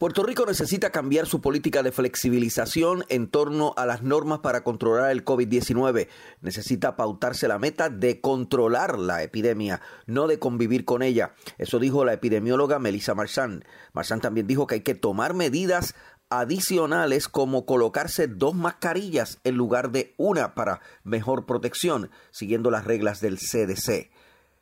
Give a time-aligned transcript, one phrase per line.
[0.00, 5.10] Puerto Rico necesita cambiar su política de flexibilización en torno a las normas para controlar
[5.10, 6.08] el COVID-19.
[6.40, 11.34] Necesita pautarse la meta de controlar la epidemia, no de convivir con ella.
[11.58, 13.62] Eso dijo la epidemióloga Melissa Marchand.
[13.92, 15.94] Marchand también dijo que hay que tomar medidas
[16.30, 23.20] adicionales como colocarse dos mascarillas en lugar de una para mejor protección, siguiendo las reglas
[23.20, 24.10] del CDC.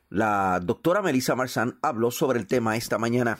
[0.08, 3.38] La doctora Melissa Marchand habló sobre el tema esta mañana.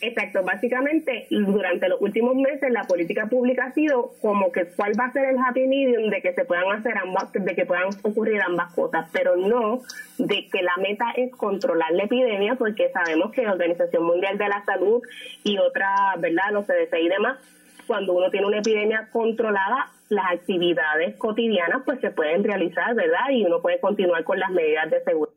[0.00, 5.06] Exacto, básicamente durante los últimos meses la política pública ha sido como que cuál va
[5.06, 8.40] a ser el happy medium de que se puedan hacer ambas, de que puedan ocurrir
[8.42, 9.80] ambas cosas, pero no
[10.18, 14.48] de que la meta es controlar la epidemia, porque sabemos que la Organización Mundial de
[14.48, 15.02] la Salud
[15.44, 17.38] y otra, ¿verdad?, los CDC y demás,
[17.86, 23.30] cuando uno tiene una epidemia controlada, las actividades cotidianas pues se pueden realizar, ¿verdad?
[23.30, 25.34] Y uno puede continuar con las medidas de seguridad.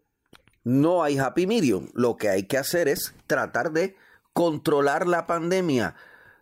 [0.63, 3.95] No hay happy medium, lo que hay que hacer es tratar de
[4.33, 5.95] controlar la pandemia,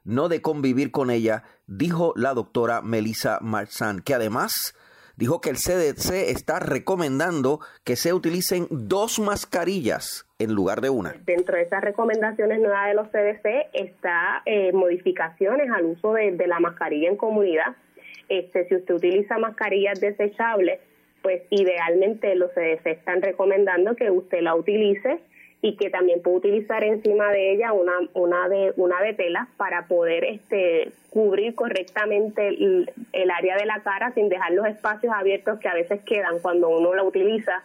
[0.04, 4.76] no de convivir con ella, dijo la doctora Melissa Marchand, que además
[5.20, 11.14] dijo que el CDC está recomendando que se utilicen dos mascarillas en lugar de una.
[11.26, 16.48] Dentro de esas recomendaciones nuevas de los CDC está eh, modificaciones al uso de, de,
[16.48, 17.76] la mascarilla en comunidad.
[18.30, 20.80] Este, si usted utiliza mascarillas desechables,
[21.22, 25.20] pues idealmente los CDC están recomendando que usted la utilice
[25.62, 29.88] y que también puede utilizar encima de ella una, una, de, una de tela para
[29.88, 35.68] poder este, cubrir correctamente el, área de la cara sin dejar los espacios abiertos que
[35.68, 37.64] a veces quedan cuando uno la utiliza.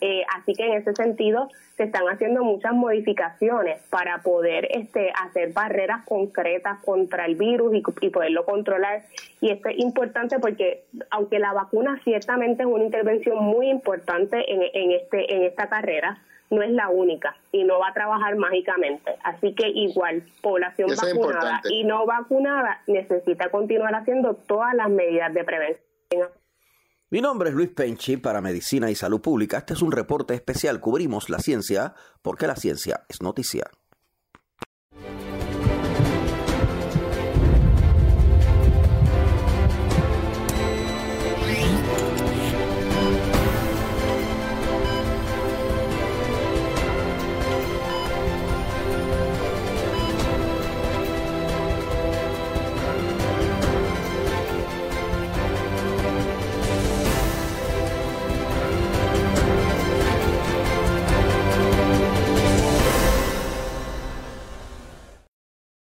[0.00, 5.52] Eh, así que en ese sentido se están haciendo muchas modificaciones para poder este, hacer
[5.52, 9.04] barreras concretas contra el virus y, y poderlo controlar.
[9.40, 14.62] Y esto es importante porque aunque la vacuna ciertamente es una intervención muy importante en,
[14.72, 16.20] en, este, en esta carrera,
[16.50, 19.16] no es la única y no va a trabajar mágicamente.
[19.22, 25.44] Así que igual, población vacunada y no vacunada necesita continuar haciendo todas las medidas de
[25.44, 26.28] prevención.
[27.10, 29.58] Mi nombre es Luis Penchi para Medicina y Salud Pública.
[29.58, 30.78] Este es un reporte especial.
[30.80, 33.64] Cubrimos la ciencia porque la ciencia es noticia.